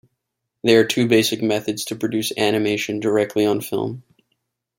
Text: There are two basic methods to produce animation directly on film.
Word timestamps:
There 0.63 0.79
are 0.79 0.83
two 0.83 1.07
basic 1.07 1.43
methods 1.43 1.85
to 1.85 1.95
produce 1.95 2.31
animation 2.35 2.99
directly 2.99 3.45
on 3.45 3.61
film. 3.61 4.01